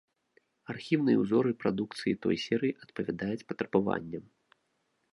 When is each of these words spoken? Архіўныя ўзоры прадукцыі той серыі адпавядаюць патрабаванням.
Архіўныя 0.73 1.17
ўзоры 1.23 1.51
прадукцыі 1.65 2.13
той 2.25 2.35
серыі 2.47 2.77
адпавядаюць 2.87 3.47
патрабаванням. 3.53 4.23